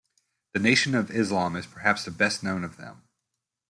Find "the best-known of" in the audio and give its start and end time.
2.05-2.75